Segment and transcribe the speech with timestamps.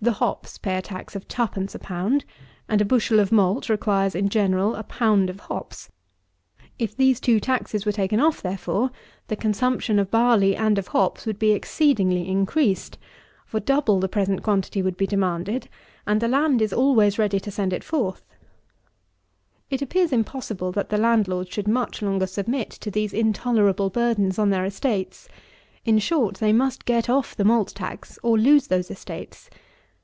[0.00, 2.24] The hops pay a tax of 2_d._ a pound;
[2.68, 5.90] and a bushel of malt requires, in general, a pound of hops;
[6.78, 8.92] if these two taxes were taken off, therefore,
[9.26, 12.96] the consumption of barley and of hops would be exceedingly increased;
[13.44, 15.68] for double the present quantity would be demanded,
[16.06, 18.24] and the land is always ready to send it forth.
[19.68, 19.74] 22.
[19.74, 24.50] It appears impossible that the landlords should much longer submit to these intolerable burdens on
[24.50, 25.28] their estates.
[25.84, 29.50] In short, they must get off the malt tax, or lose those estates.